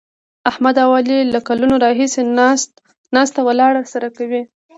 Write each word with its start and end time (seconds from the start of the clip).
احمد 0.49 0.75
او 0.83 0.89
علي 0.97 1.19
له 1.33 1.39
کلونو 1.47 1.75
راهسې 1.85 2.21
ناسته 3.15 3.39
ولاړه 3.43 3.81
سره 3.93 4.07
کوي. 4.17 4.41